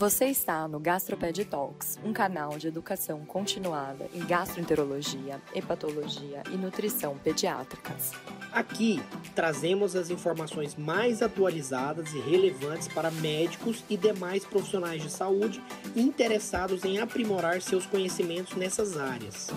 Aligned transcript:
Você 0.00 0.28
está 0.28 0.66
no 0.66 0.80
Gastroped 0.80 1.44
Talks, 1.44 1.98
um 2.02 2.10
canal 2.10 2.56
de 2.56 2.66
educação 2.66 3.22
continuada 3.26 4.08
em 4.14 4.20
gastroenterologia, 4.20 5.38
hepatologia 5.54 6.42
e 6.50 6.56
nutrição 6.56 7.18
pediátricas. 7.18 8.12
Aqui 8.50 8.98
trazemos 9.34 9.94
as 9.94 10.08
informações 10.08 10.74
mais 10.74 11.20
atualizadas 11.20 12.14
e 12.14 12.18
relevantes 12.18 12.88
para 12.88 13.10
médicos 13.10 13.84
e 13.90 13.96
demais 13.98 14.42
profissionais 14.42 15.02
de 15.02 15.10
saúde 15.10 15.62
interessados 15.94 16.82
em 16.82 16.98
aprimorar 16.98 17.60
seus 17.60 17.84
conhecimentos 17.84 18.56
nessas 18.56 18.96
áreas. 18.96 19.48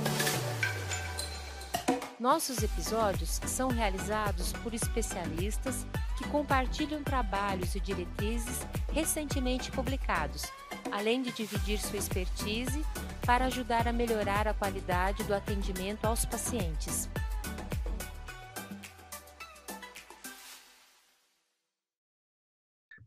Nossos 2.20 2.62
episódios 2.62 3.40
são 3.48 3.70
realizados 3.70 4.52
por 4.62 4.74
especialistas 4.74 5.86
que 6.18 6.28
compartilham 6.28 7.02
trabalhos 7.02 7.76
e 7.76 7.80
diretrizes 7.80 8.60
recentemente 8.94 9.72
publicados, 9.72 10.44
além 10.92 11.24
de 11.24 11.32
dividir 11.32 11.80
sua 11.80 11.98
expertise 11.98 12.86
para 13.26 13.46
ajudar 13.46 13.88
a 13.88 13.94
melhorar 13.94 14.48
a 14.48 14.54
qualidade 14.54 15.24
do 15.24 15.34
atendimento 15.34 16.06
aos 16.06 16.26
pacientes. 16.26 17.10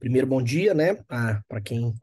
Primeiro, 0.01 0.27
bom 0.27 0.43
dia, 0.43 0.75
né, 0.75 0.95
para 1.07 1.61
quem, 1.65 1.95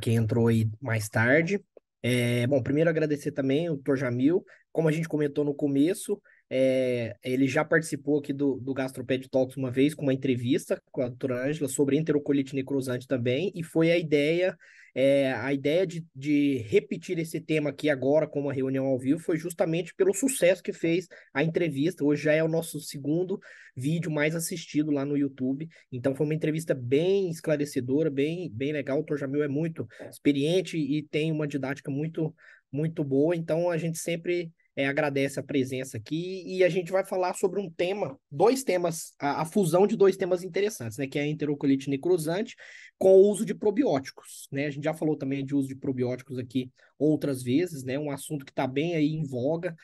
quem 0.00 0.16
entrou 0.16 0.48
aí 0.48 0.70
mais 0.80 1.08
tarde. 1.08 1.62
É, 2.02 2.46
bom, 2.46 2.62
primeiro 2.62 2.90
agradecer 2.90 3.32
também 3.32 3.70
o 3.70 3.76
Dr. 3.76 3.96
Jamil, 3.96 4.44
como 4.72 4.88
a 4.88 4.92
gente 4.92 5.08
comentou 5.08 5.44
no 5.44 5.54
começo, 5.54 6.20
é, 6.54 7.16
ele 7.24 7.48
já 7.48 7.64
participou 7.64 8.18
aqui 8.18 8.30
do, 8.30 8.60
do 8.60 8.74
Gastroped 8.74 9.26
Talks 9.30 9.56
uma 9.56 9.70
vez 9.70 9.94
com 9.94 10.02
uma 10.02 10.12
entrevista 10.12 10.78
com 10.92 11.00
a 11.00 11.08
doutora 11.08 11.46
Ângela 11.48 11.66
sobre 11.66 11.96
enterocolite 11.96 12.54
necrosante 12.54 13.06
também, 13.06 13.50
e 13.54 13.62
foi 13.62 13.90
a 13.90 13.96
ideia, 13.96 14.54
é, 14.94 15.32
a 15.32 15.50
ideia 15.50 15.86
de, 15.86 16.04
de 16.14 16.58
repetir 16.68 17.18
esse 17.18 17.40
tema 17.40 17.70
aqui 17.70 17.88
agora 17.88 18.28
com 18.28 18.38
uma 18.38 18.52
reunião 18.52 18.84
ao 18.84 18.98
vivo 18.98 19.18
foi 19.18 19.38
justamente 19.38 19.94
pelo 19.94 20.12
sucesso 20.12 20.62
que 20.62 20.74
fez 20.74 21.08
a 21.32 21.42
entrevista. 21.42 22.04
Hoje 22.04 22.24
já 22.24 22.34
é 22.34 22.44
o 22.44 22.48
nosso 22.48 22.78
segundo 22.80 23.40
vídeo 23.74 24.10
mais 24.10 24.36
assistido 24.36 24.90
lá 24.90 25.06
no 25.06 25.16
YouTube. 25.16 25.66
Então 25.90 26.14
foi 26.14 26.26
uma 26.26 26.34
entrevista 26.34 26.74
bem 26.74 27.30
esclarecedora, 27.30 28.10
bem, 28.10 28.50
bem 28.52 28.72
legal. 28.72 28.98
O 28.98 29.00
doutor 29.00 29.16
Jamil 29.16 29.42
é 29.42 29.48
muito 29.48 29.88
experiente 30.10 30.76
e 30.76 31.02
tem 31.02 31.32
uma 31.32 31.48
didática 31.48 31.90
muito, 31.90 32.34
muito 32.70 33.02
boa. 33.02 33.34
Então 33.34 33.70
a 33.70 33.78
gente 33.78 33.96
sempre 33.96 34.52
é, 34.74 34.86
agradece 34.86 35.38
a 35.38 35.42
presença 35.42 35.96
aqui 35.96 36.42
e 36.46 36.64
a 36.64 36.68
gente 36.68 36.90
vai 36.90 37.04
falar 37.04 37.34
sobre 37.34 37.60
um 37.60 37.70
tema, 37.70 38.18
dois 38.30 38.64
temas, 38.64 39.12
a, 39.18 39.42
a, 39.42 39.44
fusão 39.44 39.86
de 39.86 39.96
dois 39.96 40.16
temas 40.16 40.42
interessantes, 40.42 40.96
né, 40.96 41.06
que 41.06 41.18
é 41.18 41.22
a 41.22 41.26
enterocolite 41.26 41.90
necrosante 41.90 42.56
com 42.98 43.16
o 43.16 43.28
uso 43.28 43.44
de 43.44 43.54
probióticos, 43.54 44.48
né? 44.50 44.66
A 44.66 44.70
gente 44.70 44.84
já 44.84 44.94
falou 44.94 45.16
também 45.16 45.44
de 45.44 45.54
uso 45.54 45.68
de 45.68 45.74
probióticos 45.74 46.38
aqui 46.38 46.70
outras 46.98 47.42
vezes, 47.42 47.82
né? 47.82 47.98
Um 47.98 48.10
assunto 48.10 48.44
que 48.44 48.52
está 48.52 48.66
bem 48.66 48.94
aí 48.94 49.08
em 49.08 49.24
voga. 49.24 49.74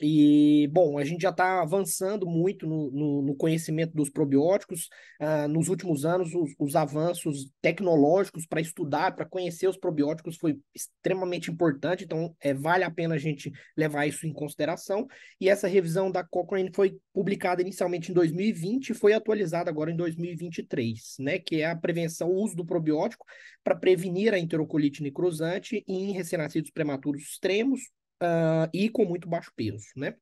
E, 0.00 0.68
bom, 0.72 0.96
a 0.96 1.04
gente 1.04 1.22
já 1.22 1.30
está 1.30 1.60
avançando 1.60 2.26
muito 2.26 2.66
no, 2.66 2.90
no, 2.90 3.22
no, 3.22 3.34
conhecimento 3.34 3.94
dos 3.94 4.08
probióticos. 4.08 4.88
Uh, 5.20 5.48
nos 5.48 5.68
últimos 5.68 6.04
anos, 6.04 6.32
os, 6.34 6.54
os 6.58 6.76
avanços 6.76 7.50
tecnológicos 7.60 8.46
para 8.46 8.60
estudar, 8.60 9.16
para 9.16 9.24
conhecer 9.24 9.68
os 9.68 9.76
probióticos 9.76 10.36
foi 10.36 10.58
extremamente 10.74 11.50
importante, 11.50 12.04
então 12.04 12.34
é, 12.40 12.54
vale 12.54 12.84
a 12.84 12.90
pena 12.90 13.16
a 13.16 13.18
gente 13.18 13.50
levar 13.76 14.06
isso 14.06 14.26
em 14.26 14.32
consideração. 14.32 15.06
E 15.40 15.48
essa 15.48 15.66
revisão 15.66 16.10
da 16.10 16.22
Cochrane 16.22 16.70
foi 16.72 16.96
publicada 17.12 17.60
inicialmente 17.60 18.12
em 18.12 18.14
2020 18.14 18.90
e 18.90 18.94
foi 18.94 19.12
atualizada 19.12 19.68
agora 19.68 19.90
em 19.90 19.96
2023, 19.96 21.16
né? 21.18 21.38
Que 21.38 21.62
é 21.62 21.66
a 21.66 21.76
prevenção, 21.76 22.30
o 22.30 22.42
uso 22.42 22.54
do 22.54 22.64
probiótico 22.64 23.26
para 23.64 23.74
prevenir 23.74 24.32
a 24.32 24.38
enterocolite 24.38 25.02
necrosante 25.02 25.84
em 25.88 26.12
recém-nascidos 26.12 26.70
prematuros 26.70 27.22
extremos, 27.22 27.80
uh, 28.22 28.68
e 28.72 28.88
com 28.88 29.04
muito 29.04 29.28
baixo 29.28 29.52
peso, 29.54 29.86
né? 29.96 30.14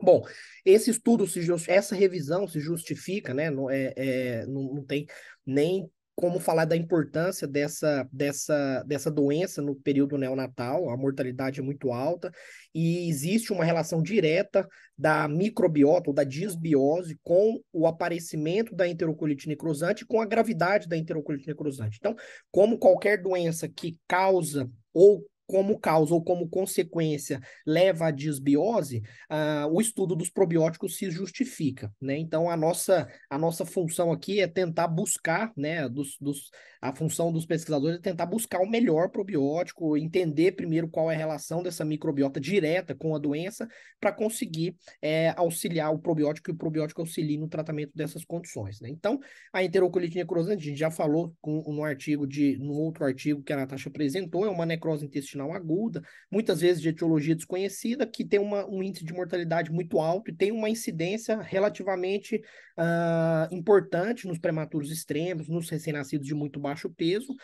Bom, 0.00 0.24
esse 0.64 0.90
estudo, 0.90 1.26
se 1.26 1.40
essa 1.66 1.94
revisão 1.94 2.46
se 2.46 2.60
justifica, 2.60 3.34
né? 3.34 3.50
Não, 3.50 3.68
é, 3.68 3.92
é, 3.96 4.46
não, 4.46 4.74
não 4.74 4.84
tem 4.84 5.06
nem 5.44 5.90
como 6.18 6.40
falar 6.40 6.64
da 6.64 6.76
importância 6.76 7.46
dessa, 7.46 8.08
dessa, 8.12 8.82
dessa 8.82 9.08
doença 9.08 9.62
no 9.62 9.76
período 9.76 10.18
neonatal, 10.18 10.90
a 10.90 10.96
mortalidade 10.96 11.60
é 11.60 11.62
muito 11.62 11.92
alta, 11.92 12.32
e 12.74 13.08
existe 13.08 13.52
uma 13.52 13.64
relação 13.64 14.02
direta 14.02 14.66
da 14.96 15.28
microbiota 15.28 16.10
ou 16.10 16.14
da 16.14 16.24
disbiose 16.24 17.16
com 17.22 17.60
o 17.72 17.86
aparecimento 17.86 18.74
da 18.74 18.88
enterocolite 18.88 19.46
necrosante 19.46 20.04
com 20.04 20.20
a 20.20 20.26
gravidade 20.26 20.88
da 20.88 20.96
enterocolite 20.96 21.46
necrosante. 21.46 21.98
Então, 22.00 22.16
como 22.50 22.78
qualquer 22.78 23.22
doença 23.22 23.68
que 23.68 23.96
causa 24.08 24.68
ou 24.92 25.24
como 25.48 25.80
causa 25.80 26.12
ou 26.12 26.22
como 26.22 26.46
consequência 26.46 27.40
leva 27.66 28.08
à 28.08 28.10
disbiose, 28.10 29.02
uh, 29.30 29.66
o 29.72 29.80
estudo 29.80 30.14
dos 30.14 30.28
probióticos 30.28 30.98
se 30.98 31.10
justifica, 31.10 31.90
né? 32.00 32.18
Então 32.18 32.50
a 32.50 32.56
nossa 32.56 33.08
a 33.30 33.38
nossa 33.38 33.64
função 33.64 34.12
aqui 34.12 34.40
é 34.40 34.46
tentar 34.46 34.86
buscar, 34.86 35.50
né, 35.56 35.88
dos, 35.88 36.18
dos, 36.20 36.50
a 36.82 36.94
função 36.94 37.32
dos 37.32 37.46
pesquisadores 37.46 37.96
é 37.96 38.00
tentar 38.00 38.26
buscar 38.26 38.60
o 38.60 38.68
melhor 38.68 39.08
probiótico, 39.08 39.96
entender 39.96 40.52
primeiro 40.52 40.88
qual 40.88 41.10
é 41.10 41.14
a 41.14 41.18
relação 41.18 41.62
dessa 41.62 41.84
microbiota 41.84 42.38
direta 42.38 42.94
com 42.94 43.16
a 43.16 43.18
doença 43.18 43.66
para 43.98 44.12
conseguir 44.12 44.76
é, 45.00 45.30
auxiliar 45.30 45.92
o 45.94 45.98
probiótico 45.98 46.50
e 46.50 46.52
o 46.52 46.56
probiótico 46.56 47.00
auxilie 47.00 47.38
no 47.38 47.48
tratamento 47.48 47.92
dessas 47.94 48.22
condições, 48.22 48.82
né? 48.82 48.90
Então 48.90 49.18
a 49.50 49.64
enterocolite 49.64 50.16
necrosante, 50.16 50.62
a 50.62 50.68
gente 50.68 50.78
já 50.78 50.90
falou 50.90 51.34
com, 51.40 51.62
no 51.72 51.82
artigo 51.82 52.26
de 52.26 52.58
no 52.58 52.74
outro 52.74 53.04
artigo 53.04 53.42
que 53.42 53.52
a 53.52 53.56
Natasha 53.56 53.88
apresentou, 53.88 54.44
é 54.44 54.50
uma 54.50 54.66
necrose 54.66 55.06
intestinal 55.06 55.37
intestinal 55.38 55.52
aguda, 55.52 56.02
muitas 56.30 56.60
vezes 56.60 56.82
de 56.82 56.88
etiologia 56.88 57.34
desconhecida, 57.34 58.06
que 58.06 58.24
tem 58.24 58.40
uma, 58.40 58.66
um 58.66 58.82
índice 58.82 59.04
de 59.04 59.12
mortalidade 59.12 59.70
muito 59.70 60.00
alto 60.00 60.30
e 60.30 60.34
tem 60.34 60.50
uma 60.50 60.68
incidência 60.68 61.40
relativamente 61.40 62.36
uh, 62.76 63.54
importante 63.54 64.26
nos 64.26 64.38
prematuros 64.38 64.90
extremos, 64.90 65.48
nos 65.48 65.70
recém-nascidos 65.70 66.26
de 66.26 66.34
muito 66.34 66.58
baixo 66.58 66.90
peso, 66.90 67.34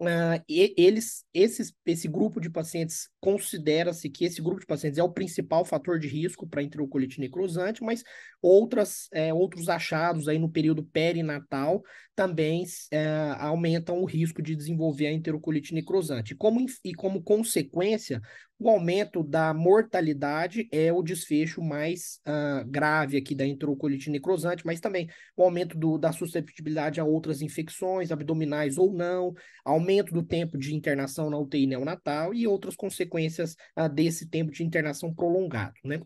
Uh, 0.00 0.42
eles, 0.48 1.26
esses, 1.34 1.74
esse 1.84 2.08
grupo 2.08 2.40
de 2.40 2.48
pacientes 2.48 3.10
considera-se 3.20 4.08
que 4.08 4.24
esse 4.24 4.40
grupo 4.40 4.60
de 4.60 4.66
pacientes 4.66 4.98
é 4.98 5.02
o 5.02 5.12
principal 5.12 5.62
fator 5.62 5.98
de 5.98 6.08
risco 6.08 6.46
para 6.48 6.62
enterocolite 6.62 7.20
necrosante, 7.20 7.84
mas 7.84 8.02
outras, 8.40 9.08
é, 9.12 9.34
outros 9.34 9.68
achados 9.68 10.26
aí 10.26 10.38
no 10.38 10.50
período 10.50 10.82
perinatal 10.82 11.82
também 12.16 12.64
é, 12.90 13.34
aumentam 13.40 14.00
o 14.00 14.06
risco 14.06 14.40
de 14.40 14.56
desenvolver 14.56 15.06
a 15.06 15.12
enterocolite 15.12 15.74
necrosante. 15.74 16.34
Como, 16.34 16.64
e 16.82 16.94
como 16.94 17.22
consequência, 17.22 18.22
o 18.60 18.68
aumento 18.68 19.22
da 19.22 19.54
mortalidade 19.54 20.68
é 20.70 20.92
o 20.92 21.02
desfecho 21.02 21.62
mais 21.62 22.20
uh, 22.28 22.62
grave 22.68 23.16
aqui 23.16 23.34
da 23.34 23.46
enterocolite 23.46 24.10
necrosante, 24.10 24.66
mas 24.66 24.80
também 24.80 25.08
o 25.34 25.42
aumento 25.42 25.78
do, 25.78 25.96
da 25.96 26.12
susceptibilidade 26.12 27.00
a 27.00 27.04
outras 27.04 27.40
infecções 27.40 28.12
abdominais 28.12 28.76
ou 28.76 28.92
não, 28.92 29.32
aumento 29.64 30.12
do 30.12 30.22
tempo 30.22 30.58
de 30.58 30.74
internação 30.74 31.30
na 31.30 31.38
UTI 31.38 31.66
neonatal 31.66 32.34
e 32.34 32.46
outras 32.46 32.76
consequências 32.76 33.56
uh, 33.78 33.88
desse 33.88 34.28
tempo 34.28 34.52
de 34.52 34.62
internação 34.62 35.14
prolongado, 35.14 35.74
né? 35.82 35.98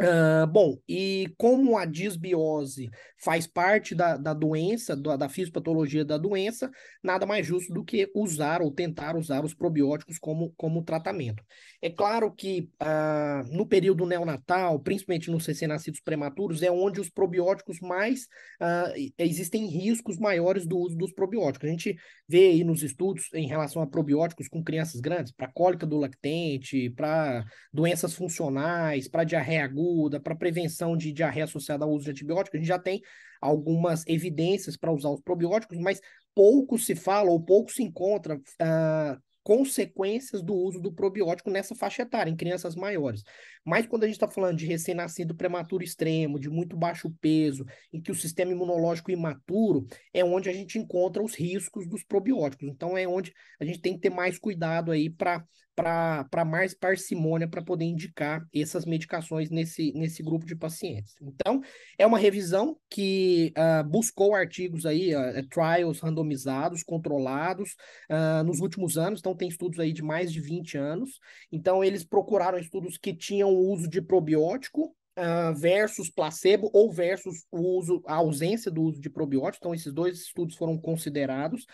Uh, 0.00 0.44
bom, 0.48 0.76
e 0.88 1.32
como 1.38 1.78
a 1.78 1.84
disbiose 1.84 2.90
faz 3.16 3.46
parte 3.46 3.94
da, 3.94 4.16
da 4.16 4.34
doença, 4.34 4.96
da, 4.96 5.16
da 5.16 5.28
fisiopatologia 5.28 6.04
da 6.04 6.18
doença, 6.18 6.68
nada 7.00 7.24
mais 7.24 7.46
justo 7.46 7.72
do 7.72 7.84
que 7.84 8.10
usar 8.12 8.60
ou 8.60 8.72
tentar 8.72 9.16
usar 9.16 9.44
os 9.44 9.54
probióticos 9.54 10.18
como, 10.18 10.52
como 10.56 10.82
tratamento. 10.82 11.44
É 11.80 11.88
claro 11.88 12.32
que 12.32 12.68
uh, 12.82 13.56
no 13.56 13.66
período 13.66 14.04
neonatal, 14.04 14.80
principalmente 14.80 15.30
nos 15.30 15.46
recém-nascidos 15.46 16.00
prematuros, 16.00 16.60
é 16.64 16.72
onde 16.72 17.00
os 17.00 17.08
probióticos 17.08 17.78
mais 17.78 18.24
uh, 18.60 19.12
existem 19.16 19.68
riscos 19.68 20.18
maiores 20.18 20.66
do 20.66 20.76
uso 20.76 20.96
dos 20.96 21.12
probióticos. 21.12 21.68
A 21.68 21.70
gente 21.70 21.96
vê 22.28 22.48
aí 22.48 22.64
nos 22.64 22.82
estudos 22.82 23.32
em 23.32 23.46
relação 23.46 23.80
a 23.80 23.86
probióticos 23.86 24.48
com 24.48 24.62
crianças 24.62 25.00
grandes, 25.00 25.30
para 25.30 25.46
cólica 25.46 25.86
do 25.86 25.98
lactente, 25.98 26.90
para 26.90 27.44
doenças 27.72 28.12
funcionais, 28.12 29.06
para 29.06 29.22
diarreia 29.22 29.64
aguda 29.64 29.83
aguda, 29.84 30.20
para 30.20 30.34
prevenção 30.34 30.96
de 30.96 31.12
diarreia 31.12 31.44
associada 31.44 31.84
ao 31.84 31.90
uso 31.90 32.04
de 32.04 32.10
antibióticos, 32.10 32.56
a 32.56 32.58
gente 32.58 32.68
já 32.68 32.78
tem 32.78 33.02
algumas 33.40 34.04
evidências 34.06 34.76
para 34.76 34.92
usar 34.92 35.10
os 35.10 35.20
probióticos, 35.20 35.78
mas 35.78 36.00
pouco 36.34 36.78
se 36.78 36.94
fala 36.94 37.30
ou 37.30 37.40
pouco 37.40 37.70
se 37.70 37.82
encontra 37.82 38.36
uh, 38.36 39.22
consequências 39.42 40.42
do 40.42 40.54
uso 40.54 40.80
do 40.80 40.92
probiótico 40.92 41.50
nessa 41.50 41.74
faixa 41.74 42.02
etária, 42.02 42.30
em 42.30 42.36
crianças 42.36 42.74
maiores. 42.74 43.22
Mas 43.64 43.86
quando 43.86 44.04
a 44.04 44.06
gente 44.06 44.16
está 44.16 44.28
falando 44.28 44.58
de 44.58 44.66
recém-nascido 44.66 45.34
prematuro 45.34 45.82
extremo, 45.82 46.38
de 46.38 46.50
muito 46.50 46.76
baixo 46.76 47.10
peso, 47.20 47.64
em 47.92 48.00
que 48.00 48.10
o 48.10 48.14
sistema 48.14 48.52
imunológico 48.52 49.10
imaturo, 49.10 49.86
é 50.12 50.24
onde 50.24 50.48
a 50.48 50.52
gente 50.52 50.78
encontra 50.78 51.22
os 51.22 51.34
riscos 51.34 51.88
dos 51.88 52.04
probióticos. 52.04 52.68
Então 52.68 52.96
é 52.96 53.06
onde 53.06 53.32
a 53.60 53.64
gente 53.64 53.80
tem 53.80 53.94
que 53.94 54.00
ter 54.00 54.10
mais 54.10 54.38
cuidado 54.38 54.92
aí 54.92 55.08
para 55.08 55.44
para 55.74 56.44
mais 56.44 56.72
parcimônia 56.72 57.48
para 57.48 57.62
poder 57.62 57.84
indicar 57.84 58.46
essas 58.54 58.84
medicações 58.84 59.50
nesse, 59.50 59.92
nesse 59.92 60.22
grupo 60.22 60.46
de 60.46 60.54
pacientes. 60.54 61.14
Então, 61.20 61.60
é 61.98 62.06
uma 62.06 62.18
revisão 62.18 62.76
que 62.88 63.52
uh, 63.58 63.88
buscou 63.88 64.34
artigos 64.34 64.86
aí, 64.86 65.14
uh, 65.14 65.46
trials 65.48 66.00
randomizados, 66.00 66.82
controlados, 66.82 67.74
uh, 68.08 68.44
nos 68.44 68.60
últimos 68.60 68.96
anos, 68.96 69.18
então 69.18 69.34
tem 69.34 69.48
estudos 69.48 69.80
aí 69.80 69.92
de 69.92 70.02
mais 70.02 70.32
de 70.32 70.40
20 70.40 70.78
anos. 70.78 71.18
Então, 71.50 71.82
eles 71.82 72.04
procuraram 72.04 72.58
estudos 72.58 72.96
que 72.96 73.14
tinham 73.14 73.52
o 73.54 73.72
uso 73.72 73.88
de 73.88 74.02
probiótico, 74.02 74.94
Uh, 75.16 75.54
versus 75.54 76.10
placebo 76.10 76.68
ou 76.72 76.92
versus 76.92 77.44
o 77.48 77.60
uso, 77.78 78.02
a 78.04 78.16
ausência 78.16 78.68
do 78.68 78.82
uso 78.82 79.00
de 79.00 79.08
probiótico. 79.08 79.58
Então, 79.60 79.72
esses 79.72 79.92
dois 79.92 80.18
estudos 80.18 80.56
foram 80.56 80.76
considerados 80.76 81.66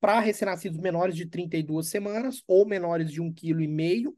para 0.00 0.18
recém-nascidos 0.18 0.78
menores 0.78 1.14
de 1.14 1.26
32 1.26 1.88
semanas 1.88 2.42
ou 2.46 2.66
menores 2.66 3.12
de 3.12 3.22
1,5 3.22 3.34
kg. 3.34 4.12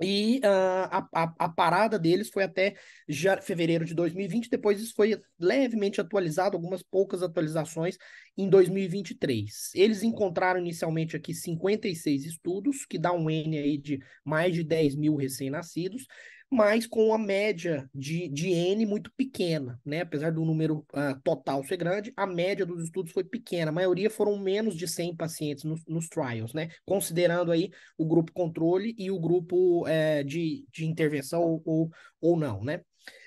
E 0.00 0.38
uh, 0.44 0.88
a, 0.90 1.08
a, 1.12 1.34
a, 1.40 1.48
parada 1.48 1.98
deles 1.98 2.28
foi 2.28 2.44
até 2.44 2.76
já, 3.08 3.40
fevereiro 3.40 3.84
de 3.84 3.94
2020, 3.94 4.48
depois 4.48 4.80
isso 4.80 4.94
foi 4.94 5.20
levemente 5.40 6.00
atualizado, 6.00 6.56
algumas 6.56 6.84
poucas 6.84 7.20
atualizações 7.20 7.98
em 8.36 8.48
2023. 8.48 9.72
Eles 9.74 10.04
encontraram 10.04 10.60
inicialmente 10.60 11.16
aqui 11.16 11.34
56 11.34 12.26
estudos, 12.26 12.86
que 12.86 12.96
dá 12.96 13.12
um 13.12 13.28
N 13.28 13.58
aí 13.58 13.76
de 13.76 13.98
mais 14.24 14.54
de 14.54 14.62
10 14.62 14.94
mil 14.94 15.16
recém-nascidos, 15.16 16.06
mas 16.50 16.86
com 16.86 17.12
a 17.12 17.18
média 17.18 17.88
de, 17.94 18.28
de 18.28 18.50
N 18.50 18.86
muito 18.86 19.12
pequena, 19.16 19.78
né? 19.84 20.00
Apesar 20.00 20.32
do 20.32 20.44
número 20.44 20.78
uh, 20.94 21.20
total 21.22 21.62
ser 21.64 21.76
grande, 21.76 22.12
a 22.16 22.26
média 22.26 22.64
dos 22.64 22.82
estudos 22.84 23.12
foi 23.12 23.22
pequena. 23.22 23.70
A 23.70 23.74
maioria 23.74 24.08
foram 24.08 24.38
menos 24.38 24.74
de 24.74 24.88
100 24.88 25.16
pacientes 25.16 25.64
nos, 25.64 25.84
nos 25.86 26.08
trials, 26.08 26.54
né? 26.54 26.68
Considerando 26.86 27.52
aí 27.52 27.70
o 27.98 28.06
grupo 28.06 28.32
controle 28.32 28.94
e 28.98 29.10
o 29.10 29.20
grupo 29.20 29.86
uh, 29.86 30.24
de, 30.24 30.64
de 30.72 30.86
intervenção 30.86 31.60
ou, 31.64 31.90
ou 32.20 32.36
não, 32.38 32.64
né? 32.64 32.80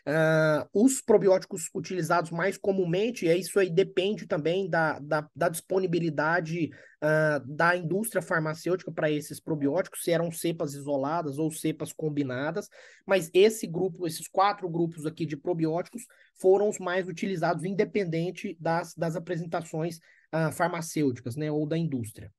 Uh, 0.08 0.68
os 0.74 1.00
probióticos 1.00 1.70
utilizados 1.76 2.32
mais 2.32 2.58
comumente, 2.58 3.28
e 3.28 3.40
isso 3.40 3.60
aí 3.60 3.70
depende 3.70 4.26
também 4.26 4.68
da, 4.68 4.98
da, 4.98 5.30
da 5.36 5.48
disponibilidade 5.48 6.72
uh, 7.04 7.46
da 7.46 7.76
indústria 7.76 8.22
farmacêutica 8.22 8.92
para 8.92 9.12
esses 9.12 9.40
probióticos, 9.40 10.04
se 10.04 10.12
eram 10.12 10.32
cepas 10.32 10.74
isoladas 10.74 11.38
ou 11.38 11.52
cepas 11.52 11.94
combinadas, 11.94 12.68
mas 13.06 13.30
esse 13.32 13.68
grupo, 13.68 14.08
esses 14.08 14.28
quatro 14.28 14.68
grupos 14.68 15.06
aqui 15.06 15.24
de 15.24 15.38
probióticos 15.38 16.04
foram 16.40 16.68
os 16.68 16.80
mais 16.80 17.08
utilizados, 17.08 17.64
independente 17.64 18.58
das, 18.60 18.96
das 18.96 19.16
apresentações 19.16 19.98
uh, 20.34 20.52
farmacêuticas, 20.52 21.36
né, 21.36 21.52
ou 21.52 21.68
da 21.68 21.78
indústria. 21.78 22.32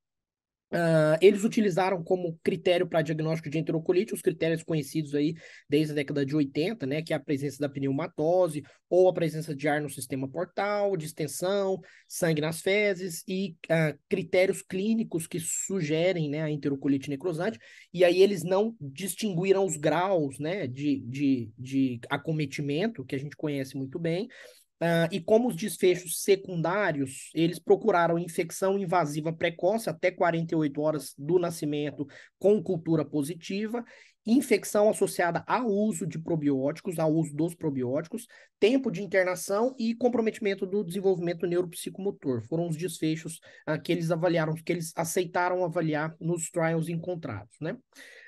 Uh, 0.73 1.21
eles 1.21 1.45
utilizaram 1.45 2.03
como 2.03 2.39
critério 2.43 2.87
para 2.87 3.03
diagnóstico 3.03 3.51
de 3.51 3.59
enterocolite 3.59 4.15
os 4.15 4.23
critérios 4.23 4.63
conhecidos 4.63 5.15
aí 5.15 5.35
desde 5.69 5.93
a 5.93 5.97
década 5.97 6.25
de 6.25 6.35
80, 6.35 6.87
né, 6.87 7.03
que 7.03 7.13
é 7.13 7.17
a 7.17 7.21
presença 7.21 7.59
da 7.59 7.69
pneumatose 7.69 8.63
ou 8.89 9.07
a 9.07 9.13
presença 9.13 9.55
de 9.55 9.69
ar 9.69 9.83
no 9.83 9.91
sistema 9.91 10.27
portal, 10.27 10.97
distensão, 10.97 11.79
sangue 12.09 12.41
nas 12.41 12.63
fezes 12.63 13.23
e 13.29 13.55
uh, 13.67 13.99
critérios 14.09 14.63
clínicos 14.63 15.27
que 15.27 15.39
sugerem 15.39 16.31
né, 16.31 16.43
a 16.43 16.51
enterocolite 16.51 17.11
necrosante. 17.11 17.59
E 17.93 18.03
aí 18.03 18.23
eles 18.23 18.43
não 18.43 18.75
distinguiram 18.81 19.67
os 19.67 19.77
graus 19.77 20.39
né, 20.39 20.67
de, 20.67 21.01
de, 21.01 21.51
de 21.59 22.01
acometimento, 22.09 23.05
que 23.05 23.15
a 23.15 23.19
gente 23.19 23.37
conhece 23.37 23.77
muito 23.77 23.99
bem, 23.99 24.27
Uh, 24.83 25.07
e 25.13 25.21
como 25.21 25.47
os 25.47 25.55
desfechos 25.55 26.25
secundários, 26.25 27.31
eles 27.37 27.61
procuraram 27.61 28.19
infecção 28.19 28.77
invasiva 28.77 29.33
precoce 29.33 29.89
até 29.89 30.11
48 30.11 30.81
horas 30.81 31.15
do 31.17 31.39
nascimento 31.39 32.05
com 32.37 32.61
cultura 32.61 33.05
positiva, 33.05 33.85
infecção 34.27 34.91
associada 34.91 35.45
ao 35.47 35.69
uso 35.69 36.05
de 36.05 36.19
probióticos, 36.19 36.99
ao 36.99 37.13
uso 37.13 37.33
dos 37.33 37.55
probióticos, 37.55 38.27
tempo 38.59 38.91
de 38.91 39.05
internação 39.05 39.73
e 39.79 39.95
comprometimento 39.95 40.67
do 40.67 40.83
desenvolvimento 40.83 41.47
neuropsicomotor. 41.47 42.43
Foram 42.49 42.67
os 42.67 42.77
desfechos 42.77 43.39
uh, 43.69 43.81
que 43.81 43.93
eles 43.93 44.11
avaliaram, 44.11 44.53
que 44.53 44.73
eles 44.73 44.93
aceitaram 44.97 45.65
avaliar 45.65 46.17
nos 46.21 46.51
trials 46.51 46.89
encontrados, 46.89 47.55
né? 47.61 47.77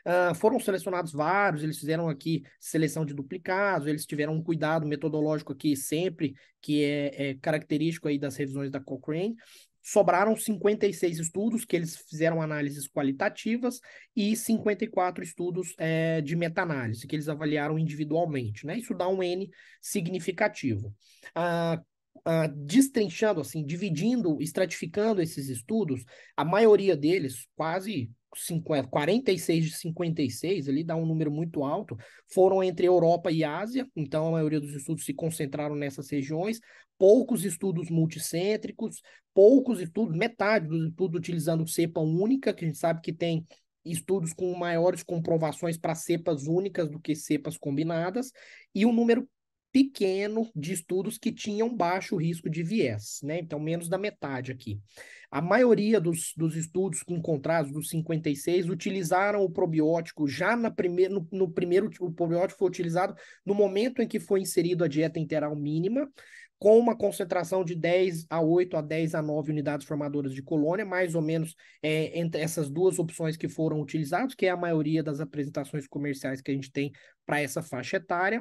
Uh, 0.05 0.35
foram 0.35 0.61
selecionados 0.61 1.13
vários, 1.13 1.63
eles 1.63 1.79
fizeram 1.79 2.11
aqui 2.11 2.43
seleção 2.61 3.07
de 3.07 3.15
duplicados, 3.15 3.89
eles 3.89 4.05
tiveram 4.05 4.35
um 4.35 4.43
cuidado 4.43 4.87
metodológico 4.87 5.55
aqui 5.55 5.75
sempre, 5.75 6.35
que 6.61 6.85
é, 6.85 7.31
é 7.31 7.35
característico 7.37 8.09
aí 8.09 8.19
das 8.19 8.37
revisões 8.37 8.71
da 8.71 8.81
Cochrane. 8.81 9.35
Sobraram 9.83 10.35
56 10.37 11.19
estudos 11.19 11.65
que 11.65 11.77
eles 11.77 11.97
fizeram 11.97 12.41
análises 12.41 12.89
qualitativas 12.89 13.81
e 14.15 14.35
54 14.35 15.23
estudos 15.23 15.75
é, 15.79 16.21
de 16.21 16.37
meta-análise 16.37 17.07
que 17.07 17.17
eles 17.17 17.29
avaliaram 17.29 17.79
individualmente, 17.79 18.67
né? 18.67 18.79
Isso 18.79 18.95
dá 18.95 19.09
um 19.09 19.23
N 19.23 19.51
significativo. 19.81 20.95
Uh, 21.37 21.83
Uh, 22.27 22.49
destrinchando, 22.65 23.43
assim, 23.43 23.67
dividindo, 23.67 24.41
estratificando 24.41 25.21
esses 25.21 25.51
estudos, 25.51 26.05
a 26.35 26.43
maioria 26.43 26.97
deles, 26.97 27.47
quase 27.55 28.11
50, 28.43 28.89
46 28.89 29.65
de 29.65 29.77
56, 29.77 30.69
ali 30.69 30.85
dá 30.85 30.97
um 30.97 31.07
número 31.07 31.31
muito 31.31 31.65
alto, 31.65 31.97
foram 32.33 32.63
entre 32.63 32.87
Europa 32.87 33.31
e 33.31 33.45
Ásia, 33.45 33.87
então 33.95 34.29
a 34.29 34.33
maioria 34.33 34.61
dos 34.61 34.75
estudos 34.75 35.05
se 35.05 35.15
concentraram 35.15 35.75
nessas 35.75 36.11
regiões, 36.11 36.61
poucos 36.99 37.45
estudos 37.45 37.91
multicêntricos, 37.91 39.01
poucos 39.33 39.81
estudos, 39.81 40.17
metade 40.17 40.69
dos 40.69 40.89
estudos 40.89 41.19
utilizando 41.19 41.67
cepa 41.67 42.01
única, 42.01 42.53
que 42.53 42.65
a 42.65 42.69
gente 42.69 42.79
sabe 42.79 43.01
que 43.01 43.13
tem 43.13 43.47
estudos 43.85 44.33
com 44.33 44.55
maiores 44.55 45.03
comprovações 45.03 45.77
para 45.77 45.95
cepas 45.95 46.47
únicas 46.47 46.89
do 46.89 46.99
que 46.99 47.15
cepas 47.15 47.59
combinadas, 47.59 48.31
e 48.75 48.87
um 48.87 48.93
número 48.93 49.29
pequeno 49.75 50.49
de 50.55 50.73
estudos 50.73 51.19
que 51.19 51.33
tinham 51.33 51.75
baixo 51.75 52.15
risco 52.15 52.49
de 52.49 52.63
viés, 52.63 53.19
né? 53.25 53.41
Então, 53.41 53.59
menos 53.59 53.89
da 53.89 53.99
metade 53.99 54.53
aqui. 54.53 54.81
A 55.35 55.43
maioria 55.43 56.01
dos, 56.01 56.33
dos 56.37 56.55
estudos 56.55 57.03
encontrados, 57.09 57.73
dos 57.73 57.89
56, 57.89 58.69
utilizaram 58.69 59.43
o 59.43 59.51
probiótico 59.51 60.29
já 60.29 60.55
na 60.55 60.71
primeir, 60.71 61.11
no, 61.11 61.27
no 61.33 61.51
primeiro, 61.51 61.91
o 61.99 62.13
probiótico 62.13 62.61
foi 62.61 62.69
utilizado 62.69 63.17
no 63.45 63.53
momento 63.53 64.01
em 64.01 64.07
que 64.07 64.21
foi 64.21 64.43
inserido 64.43 64.85
a 64.85 64.87
dieta 64.87 65.19
interal 65.19 65.57
mínima, 65.57 66.09
com 66.57 66.79
uma 66.79 66.97
concentração 66.97 67.65
de 67.65 67.75
10 67.75 68.27
a 68.31 68.41
8 68.41 68.77
a 68.77 68.81
10 68.81 69.17
a 69.17 69.23
9 69.23 69.51
unidades 69.51 69.89
formadoras 69.89 70.33
de 70.33 70.41
colônia, 70.41 70.85
mais 70.85 71.17
ou 71.17 71.21
menos 71.21 71.57
é, 71.83 72.17
entre 72.17 72.41
essas 72.41 72.71
duas 72.71 73.01
opções 73.01 73.37
que 73.37 73.49
foram 73.49 73.81
utilizadas, 73.81 74.37
que 74.37 74.47
é 74.47 74.51
a 74.51 74.57
maioria 74.57 75.03
das 75.03 75.19
apresentações 75.19 75.89
comerciais 75.89 76.41
que 76.41 76.53
a 76.53 76.55
gente 76.55 76.71
tem 76.71 76.93
para 77.27 77.41
essa 77.41 77.61
faixa 77.61 77.97
etária 77.97 78.41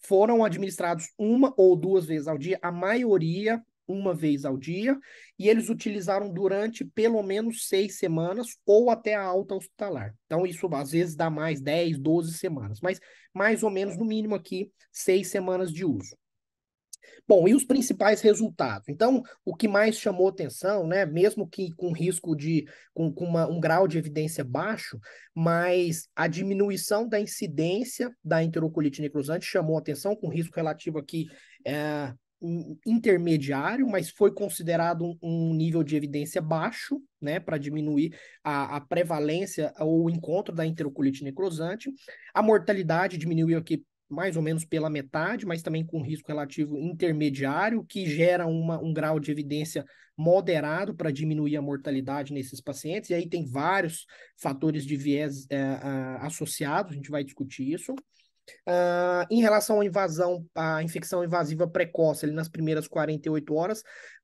foram 0.00 0.44
administrados 0.44 1.08
uma 1.18 1.52
ou 1.56 1.74
duas 1.74 2.06
vezes 2.06 2.28
ao 2.28 2.38
dia, 2.38 2.56
a 2.62 2.70
maioria 2.70 3.60
uma 3.88 4.14
vez 4.14 4.44
ao 4.44 4.56
dia, 4.56 4.96
e 5.38 5.48
eles 5.48 5.68
utilizaram 5.68 6.32
durante 6.32 6.84
pelo 6.84 7.22
menos 7.22 7.66
seis 7.66 7.98
semanas 7.98 8.48
ou 8.66 8.90
até 8.90 9.14
a 9.14 9.24
alta 9.24 9.54
hospitalar. 9.54 10.14
Então, 10.26 10.46
isso 10.46 10.68
às 10.74 10.90
vezes 10.90 11.16
dá 11.16 11.30
mais 11.30 11.60
10, 11.60 11.98
12 11.98 12.34
semanas, 12.34 12.80
mas 12.80 13.00
mais 13.32 13.62
ou 13.62 13.70
menos, 13.70 13.96
no 13.96 14.04
mínimo 14.04 14.34
aqui, 14.34 14.70
seis 14.92 15.28
semanas 15.28 15.72
de 15.72 15.84
uso. 15.84 16.16
Bom, 17.26 17.46
e 17.46 17.54
os 17.54 17.64
principais 17.64 18.22
resultados? 18.22 18.88
Então, 18.88 19.22
o 19.44 19.54
que 19.54 19.68
mais 19.68 19.98
chamou 19.98 20.28
atenção, 20.28 20.86
né, 20.86 21.04
mesmo 21.04 21.46
que 21.46 21.70
com 21.74 21.92
risco 21.92 22.34
de, 22.34 22.66
com, 22.94 23.12
com 23.12 23.26
uma, 23.26 23.46
um 23.46 23.60
grau 23.60 23.86
de 23.86 23.98
evidência 23.98 24.42
baixo, 24.42 24.98
mas 25.34 26.08
a 26.16 26.26
diminuição 26.26 27.06
da 27.06 27.20
incidência 27.20 28.10
da 28.24 28.42
enterocolite 28.42 29.02
necrosante 29.02 29.44
chamou 29.44 29.76
atenção, 29.76 30.16
com 30.16 30.28
risco 30.28 30.56
relativo 30.56 30.98
aqui 30.98 31.26
é, 31.66 32.14
intermediário, 32.86 33.86
mas 33.88 34.10
foi 34.10 34.32
considerado 34.32 35.04
um, 35.04 35.18
um, 35.22 35.54
nível 35.54 35.82
de 35.82 35.96
evidência 35.96 36.40
baixo, 36.40 37.00
né, 37.20 37.40
para 37.40 37.58
diminuir 37.58 38.16
a, 38.44 38.76
a, 38.76 38.80
prevalência 38.80 39.72
ou 39.80 40.04
o 40.04 40.10
encontro 40.10 40.54
da 40.54 40.64
enterocolite 40.64 41.24
necrosante. 41.24 41.92
A 42.32 42.40
mortalidade 42.40 43.18
diminuiu 43.18 43.58
aqui 43.58 43.84
mais 44.08 44.36
ou 44.36 44.42
menos 44.42 44.64
pela 44.64 44.88
metade, 44.88 45.44
mas 45.44 45.62
também 45.62 45.84
com 45.84 46.00
risco 46.00 46.28
relativo 46.28 46.78
intermediário, 46.78 47.84
que 47.84 48.06
gera 48.06 48.46
uma, 48.46 48.80
um 48.80 48.92
grau 48.92 49.20
de 49.20 49.30
evidência 49.30 49.84
moderado 50.16 50.94
para 50.94 51.12
diminuir 51.12 51.56
a 51.56 51.62
mortalidade 51.62 52.32
nesses 52.32 52.60
pacientes. 52.60 53.10
E 53.10 53.14
aí 53.14 53.28
tem 53.28 53.44
vários 53.44 54.06
fatores 54.40 54.84
de 54.84 54.96
viés 54.96 55.46
é, 55.50 55.60
associados, 56.20 56.92
a 56.92 56.94
gente 56.94 57.10
vai 57.10 57.22
discutir 57.22 57.72
isso. 57.72 57.94
Uh, 58.66 59.26
em 59.30 59.40
relação 59.40 59.80
à 59.80 59.84
invasão, 59.84 60.44
à 60.54 60.82
infecção 60.82 61.24
invasiva 61.24 61.68
precoce, 61.68 62.24
ali 62.24 62.34
nas 62.34 62.48
primeiras 62.48 62.86
48 62.86 63.54
horas, 63.54 63.82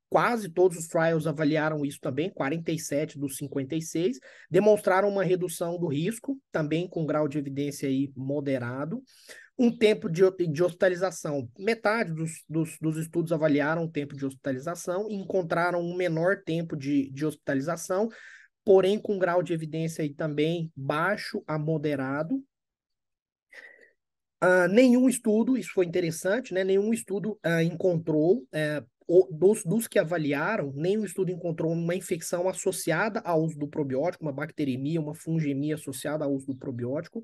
quase 0.09 0.49
todos 0.49 0.79
os 0.79 0.87
trials 0.87 1.27
avaliaram 1.27 1.85
isso 1.85 1.99
também, 2.01 2.31
47 2.31 3.19
dos 3.19 3.37
56, 3.37 4.19
demonstraram 4.51 5.09
uma 5.09 5.25
redução 5.25 5.77
do 5.79 5.89
risco, 5.89 6.39
também 6.53 6.89
com 6.89 7.05
grau 7.05 7.27
de 7.27 7.37
evidência 7.37 7.89
aí 7.89 8.13
moderado. 8.17 9.03
Um 9.59 9.77
tempo 9.77 10.09
de, 10.09 10.23
de 10.49 10.63
hospitalização, 10.63 11.49
metade 11.59 12.13
dos, 12.13 12.45
dos, 12.49 12.77
dos 12.81 12.97
estudos 12.97 13.33
avaliaram 13.33 13.85
o 13.85 13.91
tempo 13.91 14.17
de 14.17 14.25
hospitalização 14.25 15.09
e 15.09 15.15
encontraram 15.15 15.81
um 15.81 15.97
menor 15.97 16.43
tempo 16.45 16.77
de, 16.77 17.11
de 17.11 17.27
hospitalização, 17.27 18.09
porém 18.65 18.99
com 18.99 19.19
grau 19.19 19.43
de 19.43 19.53
evidência 19.53 20.03
aí 20.03 20.15
também 20.15 20.73
baixo 20.77 21.43
a 21.47 21.59
moderado, 21.59 22.41
Uh, 24.45 24.69
nenhum 24.69 25.09
estudo, 25.09 25.57
isso 25.57 25.71
foi 25.73 25.87
interessante, 25.87 26.53
né? 26.53 26.63
Nenhum 26.63 26.93
estudo 26.93 27.39
uh, 27.47 27.63
encontrou, 27.63 28.47
uh, 29.09 29.29
dos, 29.31 29.65
dos, 29.65 29.89
que 29.89 29.99
avaliaram, 29.99 30.71
nenhum 30.75 31.03
estudo 31.03 31.31
encontrou 31.31 31.73
uma 31.73 31.95
infecção 31.95 32.47
associada 32.47 33.21
ao 33.21 33.43
uso 33.43 33.59
do 33.59 33.67
probiótico, 33.67 34.23
uma 34.23 34.33
bacteremia, 34.33 35.01
uma 35.01 35.15
fungemia 35.15 35.77
associada 35.77 36.27
ao 36.27 36.33
uso 36.33 36.49
do 36.49 36.57
probiótico. 36.57 37.23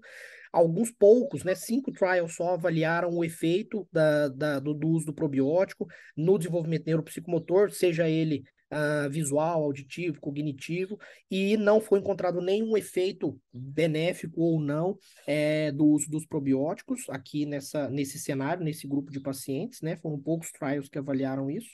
Alguns 0.51 0.91
poucos, 0.91 1.45
né? 1.45 1.55
Cinco 1.55 1.93
trials 1.93 2.35
só 2.35 2.55
avaliaram 2.55 3.11
o 3.11 3.23
efeito 3.23 3.87
da, 3.93 4.29
da 4.29 4.59
do, 4.59 4.73
do 4.73 4.89
uso 4.89 5.07
do 5.07 5.15
probiótico 5.15 5.87
no 6.17 6.39
desenvolvimento 6.39 6.87
neuropsicomotor, 6.87 7.71
seja 7.71 8.09
ele 8.09 8.45
uh, 8.71 9.11
visual, 9.11 9.65
auditivo, 9.65 10.21
cognitivo, 10.21 10.99
e 11.31 11.57
não 11.57 11.81
foi 11.81 11.99
encontrado 11.99 12.41
nenhum 12.41 12.77
efeito 12.77 13.39
benéfico 13.53 14.41
ou 14.41 14.61
não 14.61 14.99
é, 15.27 15.73
do 15.73 15.87
uso 15.87 16.11
dos 16.11 16.27
probióticos 16.27 17.09
aqui 17.09 17.47
nessa, 17.47 17.89
nesse 17.89 18.19
cenário, 18.19 18.65
nesse 18.65 18.87
grupo 18.87 19.11
de 19.11 19.21
pacientes, 19.21 19.81
né? 19.81 19.97
Foram 19.97 20.19
poucos 20.19 20.51
trials 20.51 20.89
que 20.89 20.99
avaliaram 20.99 21.51
isso. 21.51 21.71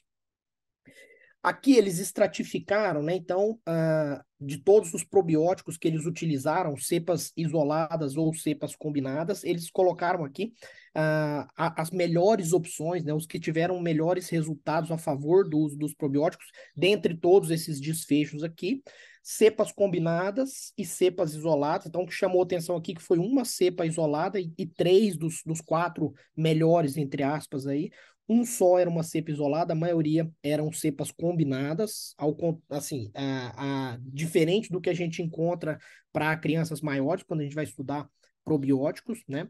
Aqui 1.47 1.76
eles 1.76 2.00
estratificaram, 2.00 3.05
né? 3.05 3.15
Então, 3.15 3.53
uh, 3.69 4.21
de 4.45 4.59
todos 4.59 4.93
os 4.93 5.05
probióticos 5.05 5.76
que 5.76 5.87
eles 5.87 6.05
utilizaram, 6.05 6.76
cepas 6.76 7.33
isoladas 7.37 8.17
ou 8.17 8.35
cepas 8.35 8.75
combinadas, 8.75 9.45
eles 9.45 9.71
colocaram 9.71 10.25
aqui 10.25 10.53
uh, 10.97 11.47
as 11.57 11.93
melhores 11.93 12.53
opções, 12.53 13.05
né? 13.05 13.15
Os 13.15 13.26
que 13.26 13.38
tiveram 13.38 13.81
melhores 13.81 14.29
resultados 14.29 14.91
a 14.91 14.99
favor 14.99 15.49
do 15.49 15.59
uso 15.59 15.79
dos 15.79 15.95
probióticos, 15.95 16.49
dentre 16.76 17.17
todos 17.17 17.53
esses 17.53 17.81
desfechos 17.81 18.43
aqui, 18.43 18.83
cepas 19.23 19.71
combinadas 19.71 20.73
e 20.76 20.85
cepas 20.85 21.33
isoladas. 21.33 21.87
Então, 21.87 22.03
o 22.03 22.07
que 22.07 22.12
chamou 22.12 22.43
atenção 22.43 22.75
aqui 22.75 22.93
que 22.93 23.03
foi 23.03 23.19
uma 23.19 23.45
cepa 23.45 23.87
isolada 23.87 24.41
e, 24.41 24.53
e 24.59 24.67
três 24.67 25.17
dos, 25.17 25.43
dos 25.47 25.61
quatro 25.61 26.12
melhores, 26.37 26.97
entre 26.97 27.23
aspas, 27.23 27.69
aí, 27.69 27.91
um 28.28 28.45
só 28.45 28.78
era 28.78 28.90
uma 28.90 29.02
cepa 29.02 29.30
isolada, 29.30 29.73
a 29.73 29.76
maioria 29.76 30.28
eram 30.42 30.73
cepas 30.73 31.11
combinadas, 31.11 32.14
ao, 32.18 32.37
assim, 32.68 33.11
a, 33.14 33.92
a, 33.95 33.99
diferente 34.00 34.71
do 34.71 34.80
que 34.80 34.90
a 34.90 34.95
gente 34.95 35.23
encontra 35.23 35.78
para 36.12 36.37
crianças 36.37 36.80
maiores, 36.80 37.23
quando 37.23 37.40
a 37.40 37.45
gente 37.45 37.54
vai 37.54 37.64
estudar 37.64 38.09
probióticos, 38.45 39.23
né? 39.28 39.49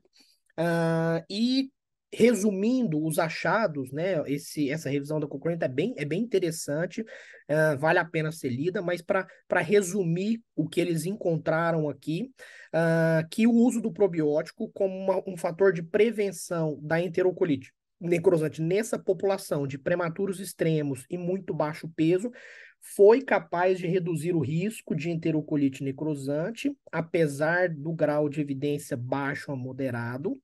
Uh, 0.59 1.25
e 1.31 1.71
resumindo 2.13 3.05
os 3.05 3.19
achados, 3.19 3.91
né? 3.93 4.23
Esse, 4.27 4.71
essa 4.71 4.91
revisão 4.91 5.21
da 5.21 5.27
Cochrane 5.27 5.59
é 5.61 5.69
bem, 5.69 5.95
é 5.97 6.05
bem 6.05 6.23
interessante, 6.23 7.01
uh, 7.03 7.79
vale 7.79 7.99
a 7.99 8.05
pena 8.05 8.31
ser 8.31 8.51
lida, 8.51 8.83
mas 8.83 9.01
para 9.01 9.27
resumir 9.61 10.43
o 10.55 10.69
que 10.69 10.81
eles 10.81 11.07
encontraram 11.07 11.89
aqui, 11.89 12.31
uh, 12.75 13.27
que 13.31 13.47
o 13.47 13.53
uso 13.53 13.81
do 13.81 13.93
probiótico 13.93 14.71
como 14.73 14.97
uma, 14.97 15.23
um 15.27 15.37
fator 15.37 15.73
de 15.73 15.83
prevenção 15.83 16.79
da 16.83 17.01
enterocolite 17.01 17.73
necrosante 18.01 18.61
nessa 18.61 18.99
população 18.99 19.67
de 19.67 19.79
prematuros 19.79 20.41
extremos 20.41 21.05
e 21.11 21.17
muito 21.17 21.55
baixo 21.55 21.89
peso 21.89 22.31
foi 22.81 23.23
capaz 23.23 23.79
de 23.79 23.87
reduzir 23.87 24.35
o 24.35 24.41
risco 24.41 24.95
de 24.95 25.11
enterocolite 25.11 25.83
necrosante, 25.83 26.77
apesar 26.93 27.69
do 27.69 27.93
grau 27.93 28.29
de 28.29 28.41
evidência 28.41 28.97
baixo 28.97 29.51
a 29.51 29.57
moderado. 29.57 30.41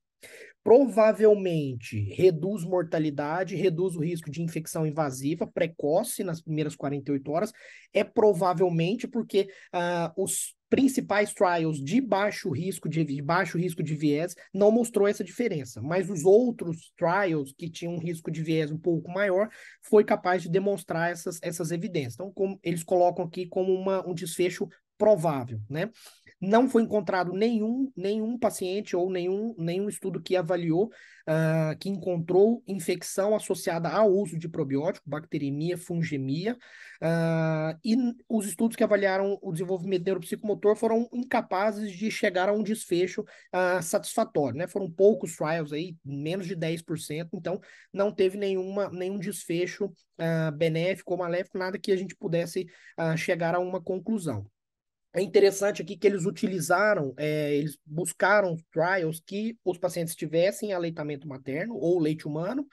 Provavelmente 0.63 1.99
reduz 2.13 2.63
mortalidade, 2.63 3.55
reduz 3.55 3.97
o 3.97 3.99
risco 3.99 4.31
de 4.31 4.41
infecção 4.41 4.87
invasiva 4.87 5.45
precoce 5.45 6.23
nas 6.23 6.41
primeiras 6.41 6.73
48 6.73 7.31
horas. 7.31 7.51
É 7.93 8.01
provavelmente 8.01 9.05
porque 9.05 9.49
uh, 9.73 10.23
os 10.23 10.55
principais 10.69 11.33
trials 11.33 11.83
de 11.83 12.01
baixo 12.01 12.49
risco 12.49 12.89
de, 12.89 13.03
de, 13.03 13.21
baixo 13.21 13.59
risco 13.59 13.83
de 13.83 13.93
viés 13.93 14.35
não 14.51 14.71
mostrou 14.71 15.07
essa 15.07 15.23
diferença, 15.23 15.81
mas 15.83 16.09
os 16.09 16.25
outros 16.25 16.91
trials 16.97 17.53
que 17.55 17.69
tinham 17.69 17.93
um 17.93 17.99
risco 17.99 18.31
de 18.31 18.41
viés 18.41 18.71
um 18.71 18.77
pouco 18.77 19.11
maior 19.11 19.49
foi 19.83 20.03
capaz 20.03 20.41
de 20.41 20.49
demonstrar 20.49 21.11
essas, 21.11 21.37
essas 21.43 21.69
evidências. 21.71 22.15
Então, 22.15 22.31
como 22.33 22.57
eles 22.63 22.83
colocam 22.83 23.25
aqui 23.25 23.45
como 23.45 23.71
uma, 23.71 24.07
um 24.07 24.15
desfecho 24.15 24.67
provável, 24.97 25.59
né? 25.69 25.91
Não 26.45 26.67
foi 26.67 26.83
encontrado 26.83 27.31
nenhum, 27.31 27.89
nenhum 27.95 28.37
paciente 28.37 28.97
ou 28.97 29.09
nenhum, 29.09 29.55
nenhum 29.57 29.87
estudo 29.87 30.21
que 30.21 30.35
avaliou, 30.35 30.91
uh, 31.25 31.77
que 31.79 31.87
encontrou 31.87 32.61
infecção 32.67 33.33
associada 33.33 33.87
ao 33.87 34.11
uso 34.11 34.37
de 34.37 34.49
probiótico, 34.49 35.09
bacteremia, 35.09 35.77
fungemia, 35.77 36.57
uh, 37.01 37.79
e 37.81 37.95
os 38.27 38.45
estudos 38.45 38.75
que 38.75 38.83
avaliaram 38.83 39.39
o 39.41 39.53
desenvolvimento 39.53 40.03
neuropsicomotor 40.03 40.75
foram 40.75 41.07
incapazes 41.13 41.89
de 41.93 42.11
chegar 42.11 42.49
a 42.49 42.53
um 42.53 42.61
desfecho 42.61 43.21
uh, 43.21 43.81
satisfatório, 43.81 44.57
né? 44.57 44.67
Foram 44.67 44.91
poucos 44.91 45.37
trials 45.37 45.71
aí, 45.71 45.95
menos 46.03 46.45
de 46.45 46.57
10%, 46.57 47.29
então 47.35 47.57
não 47.93 48.11
teve 48.11 48.37
nenhuma, 48.37 48.89
nenhum 48.89 49.17
desfecho 49.17 49.93
benéfico 50.57 51.13
ou 51.13 51.17
maléfico, 51.17 51.57
nada 51.57 51.79
que 51.79 51.91
a 51.91 51.95
gente 51.95 52.15
pudesse 52.15 52.67
chegar 53.17 53.55
a 53.55 53.59
uma 53.59 53.81
conclusão. 53.81 54.45
É 55.15 55.21
interessante 55.21 55.81
aqui 55.81 55.95
que 55.95 56.07
eles 56.07 56.25
utilizaram, 56.25 57.13
é, 57.17 57.53
eles 57.55 57.77
buscaram 57.85 58.57
trials 58.71 59.21
que 59.23 59.55
os 59.63 59.77
pacientes 59.77 60.15
tivessem 60.15 60.73
aleitamento 60.73 61.27
materno 61.27 61.75
ou 61.75 61.99
leite 61.99 62.27
humano 62.27 62.63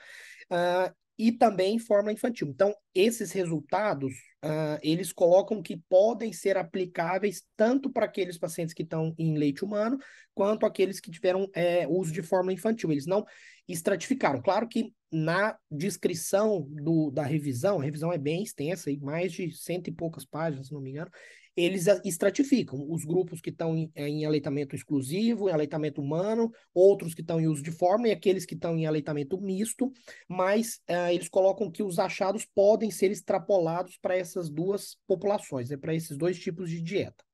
uh, 0.50 0.94
e 1.18 1.32
também 1.32 1.78
fórmula 1.78 2.14
infantil. 2.14 2.48
Então, 2.48 2.74
esses 2.94 3.30
resultados, 3.30 4.10
uh, 4.42 4.80
eles 4.82 5.12
colocam 5.12 5.60
que 5.60 5.82
podem 5.86 6.32
ser 6.32 6.56
aplicáveis 6.56 7.42
tanto 7.54 7.90
para 7.90 8.06
aqueles 8.06 8.38
pacientes 8.38 8.72
que 8.72 8.84
estão 8.84 9.14
em 9.18 9.36
leite 9.36 9.62
humano, 9.62 9.98
quanto 10.34 10.64
aqueles 10.64 10.98
que 10.98 11.10
tiveram 11.10 11.46
é, 11.54 11.86
uso 11.86 12.10
de 12.10 12.22
fórmula 12.22 12.54
infantil. 12.54 12.90
Eles 12.90 13.04
não 13.04 13.22
estratificaram. 13.68 14.40
Claro 14.40 14.66
que 14.66 14.94
na 15.12 15.58
descrição 15.70 16.66
do, 16.70 17.10
da 17.10 17.22
revisão, 17.22 17.80
a 17.80 17.84
revisão 17.84 18.10
é 18.10 18.16
bem 18.16 18.42
extensa, 18.42 18.90
mais 19.02 19.30
de 19.30 19.50
cento 19.50 19.88
e 19.88 19.92
poucas 19.92 20.24
páginas, 20.24 20.68
se 20.68 20.72
não 20.72 20.80
me 20.80 20.90
engano, 20.90 21.10
eles 21.56 21.86
estratificam 22.04 22.86
os 22.88 23.04
grupos 23.04 23.40
que 23.40 23.50
estão 23.50 23.76
em, 23.76 23.90
em, 23.94 24.24
aleitamento 24.24 24.74
exclusivo, 24.74 25.48
em 25.48 25.52
aleitamento 25.52 26.00
humano, 26.00 26.50
outros 26.74 27.14
que 27.14 27.20
estão 27.20 27.40
em 27.40 27.46
uso 27.46 27.62
de 27.62 27.70
fórmula 27.70 28.08
e 28.08 28.12
aqueles 28.12 28.46
que 28.46 28.54
estão 28.54 28.76
em 28.76 28.86
aleitamento 28.86 29.40
misto, 29.40 29.92
mas 30.28 30.80
uh, 30.88 31.10
eles 31.10 31.28
colocam 31.28 31.70
que 31.70 31.82
os 31.82 31.98
achados 31.98 32.44
podem 32.44 32.90
ser 32.90 33.10
extrapolados 33.10 33.98
para 33.98 34.16
essas 34.16 34.48
duas 34.48 34.96
populações, 35.06 35.70
né, 35.70 35.76
para 35.76 35.94
esses 35.94 36.16
dois 36.16 36.38
tipos 36.38 36.70
de 36.70 36.80
dieta. 36.80 37.29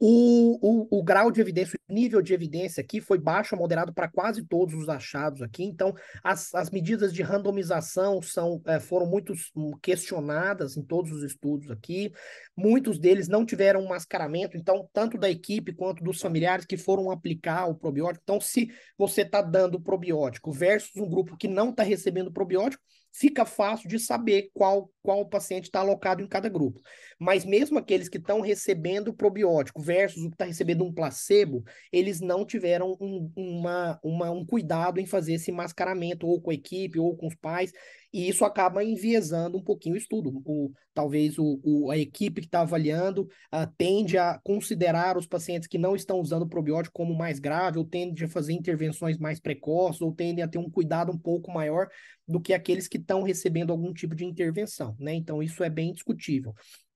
O, 0.00 0.58
o, 0.60 0.98
o, 0.98 1.02
grau 1.02 1.30
de 1.30 1.40
evidência, 1.40 1.78
o 1.88 1.92
nível 1.92 2.20
de 2.20 2.34
evidência 2.34 2.80
aqui 2.80 3.00
foi 3.00 3.16
baixo 3.16 3.54
a 3.54 3.58
moderado 3.58 3.94
para 3.94 4.08
quase 4.08 4.44
todos 4.44 4.74
os 4.74 4.88
achados 4.88 5.40
aqui. 5.40 5.62
Então, 5.62 5.94
as, 6.22 6.52
as 6.54 6.68
medidas 6.68 7.12
de 7.14 7.22
randomização 7.22 8.20
são, 8.20 8.60
é, 8.66 8.80
foram 8.80 9.06
muito 9.06 9.32
questionadas 9.80 10.76
em 10.76 10.82
todos 10.82 11.12
os 11.12 11.22
estudos 11.22 11.70
aqui. 11.70 12.12
Muitos 12.56 12.98
deles 12.98 13.28
não 13.28 13.46
tiveram 13.46 13.86
mascaramento, 13.86 14.56
então, 14.56 14.88
tanto 14.92 15.16
da 15.16 15.30
equipe 15.30 15.72
quanto 15.72 16.02
dos 16.02 16.20
familiares 16.20 16.66
que 16.66 16.76
foram 16.76 17.10
aplicar 17.10 17.66
o 17.66 17.74
probiótico. 17.74 18.22
Então, 18.24 18.40
se 18.40 18.68
você 18.98 19.22
está 19.22 19.40
dando 19.40 19.80
probiótico 19.80 20.52
versus 20.52 20.96
um 20.96 21.08
grupo 21.08 21.36
que 21.36 21.48
não 21.48 21.70
está 21.70 21.84
recebendo 21.84 22.32
probiótico, 22.32 22.82
fica 23.14 23.44
fácil 23.44 23.88
de 23.88 23.96
saber 23.98 24.50
qual, 24.52 24.90
qual 25.00 25.24
paciente 25.24 25.64
está 25.64 25.78
alocado 25.78 26.20
em 26.20 26.26
cada 26.26 26.48
grupo. 26.48 26.80
Mas 27.18 27.44
mesmo 27.44 27.78
aqueles 27.78 28.08
que 28.08 28.18
estão 28.18 28.40
recebendo 28.40 29.14
probiótico 29.14 29.80
versus 29.80 30.24
o 30.24 30.28
que 30.28 30.34
está 30.34 30.44
recebendo 30.44 30.84
um 30.84 30.92
placebo, 30.92 31.62
eles 31.92 32.20
não 32.20 32.44
tiveram 32.44 32.96
um, 33.00 33.30
uma, 33.36 34.00
uma, 34.02 34.30
um 34.32 34.44
cuidado 34.44 34.98
em 34.98 35.06
fazer 35.06 35.34
esse 35.34 35.52
mascaramento, 35.52 36.26
ou 36.26 36.40
com 36.40 36.50
a 36.50 36.54
equipe, 36.54 36.98
ou 36.98 37.16
com 37.16 37.28
os 37.28 37.36
pais, 37.36 37.72
e 38.14 38.28
isso 38.28 38.44
acaba 38.44 38.84
enviesando 38.84 39.58
um 39.58 39.62
pouquinho 39.62 39.96
o 39.96 39.98
estudo. 39.98 40.40
O, 40.44 40.70
talvez 40.94 41.36
o, 41.36 41.60
o 41.64 41.90
a 41.90 41.98
equipe 41.98 42.40
que 42.40 42.46
está 42.46 42.60
avaliando 42.60 43.22
uh, 43.22 43.66
tende 43.76 44.16
a 44.16 44.38
considerar 44.38 45.18
os 45.18 45.26
pacientes 45.26 45.66
que 45.66 45.76
não 45.76 45.96
estão 45.96 46.20
usando 46.20 46.46
probiótico 46.46 46.94
como 46.94 47.12
mais 47.12 47.40
grave, 47.40 47.76
ou 47.76 47.84
tende 47.84 48.24
a 48.24 48.28
fazer 48.28 48.52
intervenções 48.52 49.18
mais 49.18 49.40
precoces, 49.40 50.00
ou 50.00 50.14
tendem 50.14 50.44
a 50.44 50.48
ter 50.48 50.58
um 50.58 50.70
cuidado 50.70 51.10
um 51.10 51.18
pouco 51.18 51.50
maior 51.50 51.88
do 52.26 52.40
que 52.40 52.54
aqueles 52.54 52.86
que 52.86 52.98
estão 52.98 53.24
recebendo 53.24 53.72
algum 53.72 53.92
tipo 53.92 54.14
de 54.14 54.24
intervenção, 54.24 54.94
né? 54.96 55.12
Então, 55.12 55.42
isso 55.42 55.64
é 55.64 55.68
bem 55.68 55.92
discutível. 55.92 56.54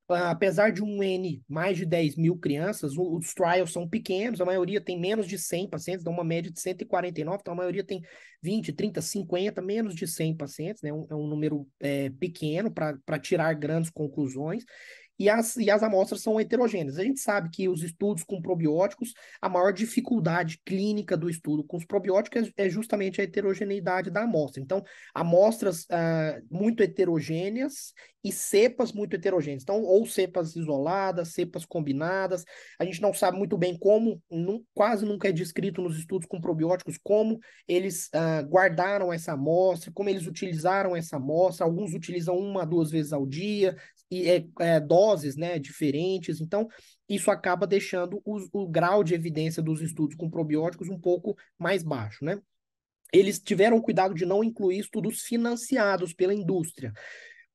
Uh, 0.08 0.14
apesar 0.30 0.72
de 0.72 0.82
um 0.82 1.02
N 1.02 1.42
mais 1.46 1.76
de 1.76 1.84
10 1.84 2.16
mil 2.16 2.34
crianças, 2.34 2.94
os 2.96 3.34
trials 3.34 3.70
são 3.70 3.86
pequenos, 3.86 4.40
a 4.40 4.44
maioria 4.44 4.80
tem 4.80 4.98
menos 4.98 5.26
de 5.26 5.38
100 5.38 5.68
pacientes, 5.68 6.02
dá 6.02 6.10
uma 6.10 6.24
média 6.24 6.50
de 6.50 6.58
149, 6.58 7.38
então 7.40 7.52
a 7.52 7.56
maioria 7.56 7.84
tem 7.84 8.00
20, 8.42 8.72
30, 8.72 9.02
50, 9.02 9.60
menos 9.60 9.94
de 9.94 10.06
100 10.06 10.34
pacientes, 10.34 10.82
né? 10.82 10.90
Um, 10.90 11.06
é 11.10 11.14
um 11.14 11.26
número 11.26 11.68
é, 11.78 12.08
pequeno 12.08 12.70
para 12.70 13.18
tirar 13.18 13.52
grandes 13.52 13.90
conclusões 13.90 14.64
e 15.18 15.28
as, 15.28 15.56
e 15.56 15.70
as 15.70 15.82
amostras 15.82 16.22
são 16.22 16.38
heterogêneas. 16.40 16.98
A 16.98 17.02
gente 17.02 17.20
sabe 17.20 17.50
que 17.50 17.68
os 17.68 17.82
estudos 17.82 18.22
com 18.22 18.40
probióticos, 18.40 19.12
a 19.40 19.48
maior 19.48 19.72
dificuldade 19.72 20.60
clínica 20.64 21.16
do 21.16 21.28
estudo 21.28 21.64
com 21.64 21.76
os 21.76 21.84
probióticos 21.84 22.52
é, 22.56 22.66
é 22.66 22.70
justamente 22.70 23.20
a 23.20 23.24
heterogeneidade 23.24 24.10
da 24.10 24.22
amostra. 24.22 24.62
Então, 24.62 24.84
amostras 25.14 25.84
uh, 25.84 26.46
muito 26.50 26.82
heterogêneas 26.82 27.92
e 28.22 28.32
cepas 28.32 28.92
muito 28.92 29.14
heterogêneas. 29.14 29.62
Então, 29.62 29.82
ou 29.82 30.06
cepas 30.06 30.56
isoladas, 30.56 31.32
cepas 31.32 31.64
combinadas. 31.64 32.44
A 32.78 32.84
gente 32.84 33.00
não 33.00 33.14
sabe 33.14 33.38
muito 33.38 33.56
bem 33.56 33.78
como, 33.78 34.20
não, 34.30 34.62
quase 34.74 35.04
nunca 35.04 35.28
é 35.28 35.32
descrito 35.32 35.82
nos 35.82 35.98
estudos 35.98 36.26
com 36.26 36.40
probióticos 36.40 36.98
como 37.02 37.38
eles 37.66 38.08
uh, 38.08 38.46
guardaram 38.48 39.12
essa 39.12 39.32
amostra, 39.32 39.92
como 39.92 40.08
eles 40.08 40.26
utilizaram 40.26 40.96
essa 40.96 41.16
amostra. 41.16 41.64
Alguns 41.64 41.94
utilizam 41.94 42.36
uma, 42.36 42.66
duas 42.66 42.90
vezes 42.90 43.12
ao 43.12 43.26
dia, 43.26 43.76
é, 44.10 44.44
é, 44.60 44.80
doses 44.80 45.36
né, 45.36 45.58
diferentes. 45.58 46.40
Então, 46.40 46.68
isso 47.08 47.30
acaba 47.30 47.66
deixando 47.66 48.20
o, 48.24 48.38
o 48.52 48.68
grau 48.68 49.04
de 49.04 49.14
evidência 49.14 49.62
dos 49.62 49.80
estudos 49.80 50.16
com 50.16 50.30
probióticos 50.30 50.88
um 50.88 50.98
pouco 50.98 51.36
mais 51.58 51.82
baixo, 51.82 52.24
né? 52.24 52.40
Eles 53.12 53.38
tiveram 53.38 53.80
cuidado 53.80 54.14
de 54.14 54.26
não 54.26 54.44
incluir 54.44 54.78
estudos 54.78 55.22
financiados 55.22 56.12
pela 56.12 56.34
indústria. 56.34 56.92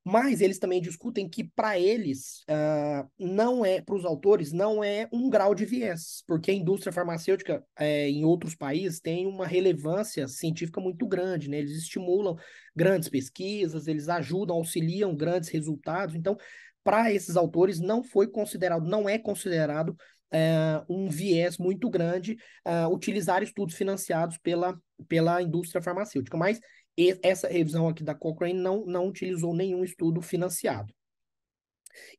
Mas 0.05 0.41
eles 0.41 0.59
também 0.59 0.81
discutem 0.81 1.29
que, 1.29 1.45
para 1.45 1.79
eles, 1.79 2.43
uh, 2.49 3.09
não 3.17 3.63
é, 3.63 3.81
para 3.81 3.95
os 3.95 4.03
autores, 4.03 4.51
não 4.51 4.83
é 4.83 5.07
um 5.13 5.29
grau 5.29 5.55
de 5.55 5.65
viés, 5.65 6.23
porque 6.27 6.51
a 6.51 6.53
indústria 6.53 6.91
farmacêutica 6.91 7.63
é, 7.79 8.09
em 8.09 8.25
outros 8.25 8.53
países 8.53 8.99
tem 8.99 9.25
uma 9.25 9.47
relevância 9.47 10.27
científica 10.27 10.81
muito 10.81 11.07
grande, 11.07 11.49
né? 11.49 11.59
Eles 11.59 11.77
estimulam 11.77 12.35
grandes 12.75 13.07
pesquisas, 13.07 13.87
eles 13.87 14.09
ajudam, 14.09 14.57
auxiliam 14.57 15.15
grandes 15.15 15.47
resultados. 15.49 16.15
Então, 16.15 16.37
para 16.83 17.13
esses 17.13 17.37
autores, 17.37 17.79
não 17.79 18.03
foi 18.03 18.27
considerado, 18.27 18.85
não 18.85 19.07
é 19.07 19.17
considerado 19.17 19.95
uh, 20.33 20.93
um 20.93 21.07
viés 21.09 21.57
muito 21.57 21.89
grande 21.89 22.37
uh, 22.67 22.93
utilizar 22.93 23.41
estudos 23.41 23.75
financiados 23.75 24.37
pela, 24.39 24.77
pela 25.07 25.41
indústria 25.41 25.81
farmacêutica. 25.81 26.35
Mas 26.35 26.59
e 26.97 27.17
essa 27.23 27.47
revisão 27.47 27.87
aqui 27.87 28.03
da 28.03 28.15
Cochrane 28.15 28.53
não, 28.53 28.85
não 28.85 29.07
utilizou 29.07 29.55
nenhum 29.55 29.83
estudo 29.83 30.21
financiado. 30.21 30.93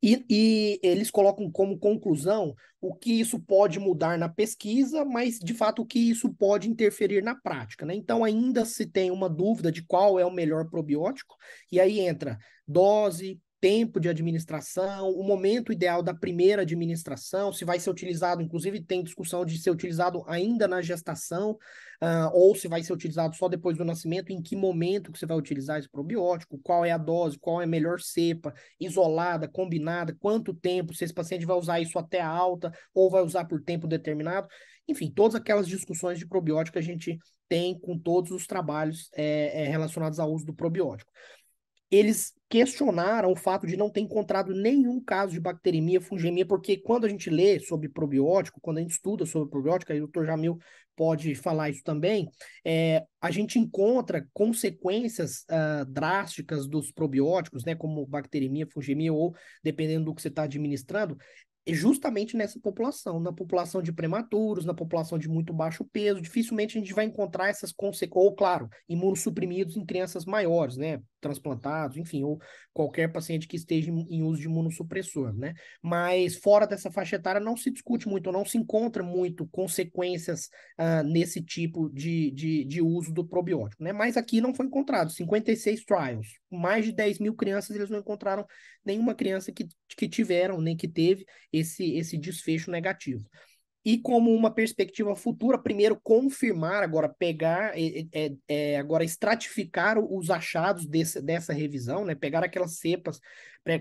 E, 0.03 0.25
e, 0.31 0.81
eles 0.83 1.11
colocam 1.11 1.51
como 1.51 1.79
conclusão 1.79 2.55
o 2.81 2.95
que 2.95 3.13
isso 3.13 3.41
pode 3.41 3.79
mudar 3.79 4.19
na 4.19 4.29
pesquisa, 4.29 5.05
mas 5.05 5.39
de 5.39 5.55
fato 5.55 5.83
o 5.83 5.87
que 5.87 5.99
isso 5.99 6.33
pode 6.35 6.69
interferir 6.69 7.23
na 7.23 7.35
prática. 7.35 7.85
Né? 7.85 7.95
Então, 7.95 8.23
ainda 8.23 8.65
se 8.65 8.87
tem 8.87 9.11
uma 9.11 9.29
dúvida 9.29 9.73
de 9.73 9.83
qual 9.83 10.19
é 10.19 10.25
o 10.25 10.31
melhor 10.31 10.69
probiótico, 10.69 11.35
e 11.73 11.81
aí 11.81 12.01
entra 12.01 12.39
dose, 12.67 13.41
tempo 13.65 13.99
de 13.99 14.11
administração, 14.11 15.09
o 15.09 15.23
momento 15.23 15.73
ideal 15.73 16.03
da 16.03 16.13
primeira 16.13 16.61
administração, 16.61 17.51
se 17.51 17.65
vai 17.65 17.81
ser 17.81 17.89
utilizado, 17.89 18.43
inclusive 18.43 18.79
tem 18.79 19.03
discussão 19.03 19.43
de 19.43 19.57
ser 19.57 19.71
utilizado 19.71 20.23
ainda 20.27 20.69
na 20.69 20.83
gestação, 20.83 21.53
uh, 21.53 22.29
ou 22.35 22.55
se 22.55 22.69
vai 22.69 22.83
ser 22.83 22.93
utilizado 22.93 23.35
só 23.35 23.49
depois 23.49 23.79
do 23.79 23.83
nascimento, 23.83 24.31
em 24.31 24.43
que 24.43 24.55
momento 24.55 25.11
que 25.11 25.19
você 25.19 25.25
vai 25.25 25.39
utilizar 25.39 25.79
esse 25.79 25.89
probiótico, 25.89 26.61
qual 26.63 26.85
é 26.85 26.91
a 26.91 26.99
dose, 26.99 27.39
qual 27.39 27.59
é 27.59 27.65
a 27.65 27.67
melhor 27.67 28.01
cepa, 28.01 28.53
isolada, 28.79 29.49
combinada, 29.49 30.15
quanto 30.21 30.53
tempo, 30.53 30.93
se 30.93 31.03
esse 31.03 31.15
paciente 31.15 31.47
vai 31.47 31.57
usar 31.57 31.81
isso 31.81 31.99
até 31.99 32.21
a 32.21 32.29
alta, 32.29 32.71
ou 32.93 33.11
vai 33.11 33.23
usar 33.23 33.47
por 33.47 33.63
tempo 33.63 33.87
determinado. 33.87 34.47
Enfim, 34.87 35.11
todas 35.11 35.37
aquelas 35.37 35.67
discussões 35.67 36.19
de 36.19 36.29
probiótico 36.29 36.79
a 36.79 36.83
gente 36.83 37.19
tem 37.49 37.79
com 37.79 37.99
todos 37.99 38.31
os 38.31 38.47
trabalhos 38.47 39.09
é, 39.15 39.63
é, 39.63 39.69
relacionados 39.71 40.19
ao 40.19 40.31
uso 40.31 40.45
do 40.45 40.53
probiótico 40.53 41.11
eles 41.91 42.33
questionaram 42.49 43.33
o 43.33 43.37
fato 43.37 43.67
de 43.67 43.77
não 43.77 43.91
ter 43.91 44.01
encontrado 44.01 44.55
nenhum 44.55 45.01
caso 45.01 45.33
de 45.33 45.41
bacteremia, 45.41 46.01
fungemia, 46.01 46.47
porque 46.47 46.77
quando 46.77 47.05
a 47.05 47.09
gente 47.09 47.29
lê 47.29 47.59
sobre 47.59 47.89
probiótico, 47.89 48.61
quando 48.61 48.79
a 48.79 48.81
gente 48.81 48.93
estuda 48.93 49.27
sobre 49.27 49.51
probiótico, 49.51 49.93
aí 49.93 50.01
o 50.01 50.07
Dr. 50.07 50.25
Jamil 50.25 50.59
pode 50.97 51.35
falar 51.35 51.71
isso 51.71 51.83
também, 51.83 52.29
é, 52.65 53.05
a 53.21 53.31
gente 53.31 53.59
encontra 53.59 54.27
consequências 54.33 55.45
uh, 55.51 55.85
drásticas 55.87 56.69
dos 56.69 56.93
probióticos, 56.93 57.65
né, 57.65 57.75
como 57.75 58.07
bacteremia, 58.07 58.69
fungemia, 58.73 59.13
ou 59.13 59.35
dependendo 59.63 60.05
do 60.05 60.15
que 60.15 60.23
você 60.23 60.29
está 60.29 60.45
administrando, 60.45 61.17
justamente 61.73 62.37
nessa 62.37 62.61
população, 62.61 63.19
na 63.19 63.33
população 63.33 63.81
de 63.81 63.93
prematuros, 63.93 64.67
na 64.67 64.75
população 64.75 65.19
de 65.19 65.29
muito 65.29 65.53
baixo 65.53 65.85
peso, 65.85 66.21
dificilmente 66.21 66.77
a 66.77 66.81
gente 66.81 66.93
vai 66.93 67.07
encontrar 67.07 67.49
essas 67.49 67.73
consequências, 67.73 68.25
ou 68.25 68.35
claro, 68.35 68.69
imunossuprimidos 68.89 69.77
em 69.77 69.85
crianças 69.85 70.27
maiores, 70.27 70.77
né, 70.77 71.01
transplantados, 71.21 71.97
enfim, 71.97 72.23
ou 72.23 72.39
qualquer 72.73 73.11
paciente 73.11 73.49
que 73.49 73.57
esteja 73.57 73.91
em 73.91 74.23
uso 74.23 74.43
de 74.43 74.47
imunossupressor, 74.47 75.33
né, 75.33 75.55
mas 75.83 76.37
fora 76.37 76.67
dessa 76.67 76.91
faixa 76.91 77.17
etária 77.17 77.41
não 77.41 77.57
se 77.57 77.71
discute 77.71 78.07
muito, 78.07 78.31
não 78.31 78.45
se 78.45 78.59
encontra 78.59 79.03
muito 79.03 79.47
consequências 79.47 80.51
uh, 80.79 81.03
nesse 81.03 81.43
tipo 81.43 81.89
de, 81.89 82.31
de, 82.33 82.65
de 82.67 82.83
uso 82.83 83.11
do 83.11 83.27
probiótico, 83.27 83.83
né, 83.83 83.93
mas 83.93 84.19
aqui 84.19 84.39
não 84.39 84.55
foi 84.55 84.67
encontrado, 84.67 85.11
56 85.11 85.85
trials, 85.85 86.27
mais 86.51 86.85
de 86.85 86.93
10 86.93 87.21
mil 87.21 87.35
crianças, 87.35 87.75
eles 87.75 87.89
não 87.89 88.01
encontraram 88.01 88.45
nenhuma 88.85 89.15
criança 89.15 89.51
que, 89.51 89.67
que 89.97 90.09
tiveram, 90.09 90.61
nem 90.61 90.77
que 90.77 90.87
teve 90.87 91.25
esse, 91.57 91.97
esse 91.97 92.19
desfecho 92.19 92.71
negativo. 92.71 93.25
E 93.85 93.99
como 93.99 94.35
uma 94.35 94.51
perspectiva 94.51 95.15
futura, 95.15 95.59
primeiro 95.59 96.01
confirmar, 96.03 96.83
agora 96.83 97.07
pegar, 97.07 97.73
é, 97.79 98.07
é, 98.13 98.33
é, 98.49 98.77
agora 98.79 99.05
estratificar 99.05 99.99
os 99.99 100.31
achados 100.31 100.87
desse, 100.87 101.21
dessa 101.21 101.53
revisão, 101.53 102.03
né? 102.03 102.15
Pegar 102.15 102.43
aquelas 102.43 102.79
cepas, 102.79 103.21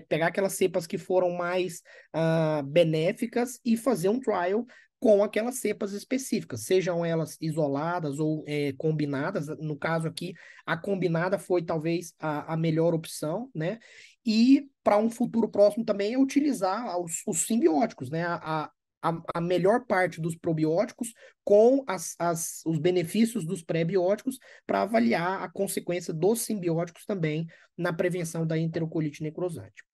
pegar 0.06 0.26
aquelas 0.26 0.52
cepas 0.52 0.86
que 0.86 0.98
foram 0.98 1.30
mais 1.30 1.82
uh, 2.14 2.62
benéficas 2.64 3.58
e 3.64 3.78
fazer 3.78 4.10
um 4.10 4.20
trial 4.20 4.66
com 5.00 5.22
aquelas 5.22 5.56
cepas 5.56 5.92
específicas, 5.92 6.62
sejam 6.62 7.04
elas 7.04 7.36
isoladas 7.40 8.18
ou 8.18 8.42
é, 8.46 8.72
combinadas. 8.78 9.48
No 9.58 9.76
caso 9.76 10.08
aqui, 10.08 10.32
a 10.64 10.76
combinada 10.76 11.38
foi 11.38 11.62
talvez 11.62 12.14
a, 12.18 12.54
a 12.54 12.56
melhor 12.56 12.94
opção, 12.94 13.50
né? 13.54 13.78
E 14.24 14.68
para 14.82 14.98
um 14.98 15.10
futuro 15.10 15.48
próximo 15.48 15.84
também 15.84 16.14
é 16.14 16.18
utilizar 16.18 16.98
os, 17.00 17.22
os 17.26 17.46
simbióticos, 17.46 18.10
né? 18.10 18.24
A, 18.24 18.70
a, 19.02 19.22
a, 19.34 19.40
melhor 19.40 19.84
parte 19.86 20.18
dos 20.18 20.34
probióticos 20.34 21.12
com 21.44 21.84
as, 21.86 22.14
as, 22.18 22.62
os 22.64 22.78
benefícios 22.78 23.44
dos 23.44 23.62
pré-bióticos 23.62 24.38
para 24.66 24.82
avaliar 24.82 25.42
a 25.42 25.48
consequência 25.50 26.12
dos 26.12 26.40
simbióticos 26.40 27.04
também 27.04 27.46
na 27.76 27.92
prevenção 27.92 28.46
da 28.46 28.58
enterocolite 28.58 29.22
necrosante. 29.22 29.84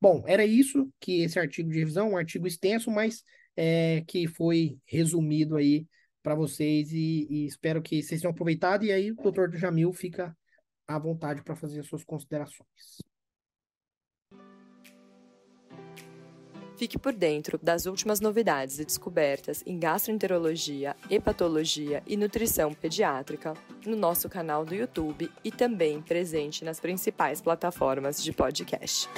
Bom, 0.00 0.22
era 0.26 0.44
isso 0.44 0.88
que 1.00 1.22
esse 1.22 1.38
artigo 1.38 1.68
de 1.68 1.78
revisão, 1.78 2.12
um 2.12 2.16
artigo 2.16 2.46
extenso, 2.46 2.90
mas 2.90 3.24
é, 3.56 4.02
que 4.06 4.28
foi 4.28 4.78
resumido 4.86 5.56
aí 5.56 5.86
para 6.22 6.34
vocês 6.34 6.92
e, 6.92 7.26
e, 7.28 7.46
espero 7.46 7.82
que 7.82 8.02
vocês 8.02 8.20
tenham 8.20 8.32
aproveitado. 8.32 8.84
E 8.84 8.92
aí 8.92 9.10
o 9.10 9.16
doutor 9.16 9.54
Jamil 9.56 9.92
fica 9.92 10.36
à 10.86 10.98
vontade 10.98 11.42
para 11.42 11.56
fazer 11.56 11.80
as 11.80 11.86
suas 11.86 12.04
considerações. 12.04 13.09
Fique 16.80 16.98
por 16.98 17.12
dentro 17.12 17.58
das 17.62 17.84
últimas 17.84 18.20
novidades 18.20 18.78
e 18.78 18.86
descobertas 18.86 19.62
em 19.66 19.78
gastroenterologia, 19.78 20.96
hepatologia 21.10 22.02
e 22.06 22.16
nutrição 22.16 22.72
pediátrica 22.72 23.52
no 23.84 23.94
nosso 23.94 24.30
canal 24.30 24.64
do 24.64 24.74
YouTube 24.74 25.30
e 25.44 25.52
também 25.52 26.00
presente 26.00 26.64
nas 26.64 26.80
principais 26.80 27.42
plataformas 27.42 28.24
de 28.24 28.32
podcast. 28.32 29.10